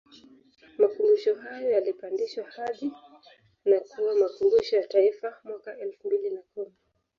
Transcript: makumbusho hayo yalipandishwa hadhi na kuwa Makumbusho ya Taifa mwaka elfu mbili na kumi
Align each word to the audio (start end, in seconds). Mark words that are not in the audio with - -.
makumbusho 0.77 1.33
hayo 1.35 1.69
yalipandishwa 1.75 2.43
hadhi 2.49 2.91
na 3.65 3.79
kuwa 3.79 4.15
Makumbusho 4.15 4.75
ya 4.75 4.87
Taifa 4.87 5.37
mwaka 5.43 5.77
elfu 5.79 6.07
mbili 6.07 6.29
na 6.29 6.41
kumi 6.41 6.75